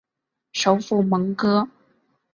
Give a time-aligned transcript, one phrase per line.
[0.53, 1.69] 首府蒙戈。